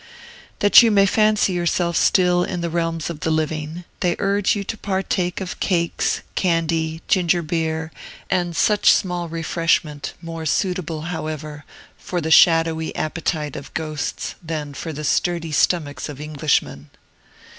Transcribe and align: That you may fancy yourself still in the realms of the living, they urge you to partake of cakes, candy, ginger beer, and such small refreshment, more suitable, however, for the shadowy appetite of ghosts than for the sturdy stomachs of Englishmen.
That 0.61 0.81
you 0.81 0.89
may 0.89 1.05
fancy 1.05 1.53
yourself 1.53 1.95
still 1.95 2.43
in 2.43 2.61
the 2.61 2.71
realms 2.71 3.11
of 3.11 3.19
the 3.19 3.29
living, 3.29 3.83
they 3.99 4.15
urge 4.17 4.55
you 4.55 4.63
to 4.63 4.75
partake 4.75 5.39
of 5.39 5.59
cakes, 5.59 6.21
candy, 6.33 7.03
ginger 7.07 7.43
beer, 7.43 7.91
and 8.27 8.55
such 8.55 8.91
small 8.93 9.29
refreshment, 9.29 10.13
more 10.19 10.47
suitable, 10.47 11.01
however, 11.13 11.65
for 11.99 12.19
the 12.19 12.31
shadowy 12.31 12.95
appetite 12.95 13.55
of 13.55 13.71
ghosts 13.75 14.33
than 14.41 14.73
for 14.73 14.91
the 14.91 15.03
sturdy 15.03 15.51
stomachs 15.51 16.09
of 16.09 16.19
Englishmen. 16.19 16.89